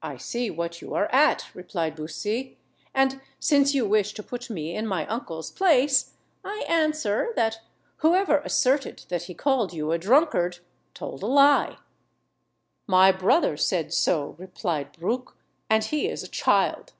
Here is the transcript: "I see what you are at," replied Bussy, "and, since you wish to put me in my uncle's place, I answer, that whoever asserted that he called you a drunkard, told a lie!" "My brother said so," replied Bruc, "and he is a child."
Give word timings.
"I 0.00 0.16
see 0.16 0.48
what 0.48 0.80
you 0.80 0.94
are 0.94 1.12
at," 1.14 1.54
replied 1.54 1.94
Bussy, 1.96 2.56
"and, 2.94 3.20
since 3.38 3.74
you 3.74 3.84
wish 3.86 4.14
to 4.14 4.22
put 4.22 4.48
me 4.48 4.74
in 4.74 4.86
my 4.86 5.06
uncle's 5.08 5.50
place, 5.50 6.14
I 6.42 6.64
answer, 6.66 7.34
that 7.36 7.60
whoever 7.98 8.38
asserted 8.38 9.04
that 9.10 9.24
he 9.24 9.34
called 9.34 9.74
you 9.74 9.92
a 9.92 9.98
drunkard, 9.98 10.60
told 10.94 11.22
a 11.22 11.26
lie!" 11.26 11.76
"My 12.86 13.12
brother 13.12 13.58
said 13.58 13.92
so," 13.92 14.36
replied 14.38 14.94
Bruc, 14.94 15.34
"and 15.68 15.84
he 15.84 16.08
is 16.08 16.22
a 16.22 16.28
child." 16.28 16.94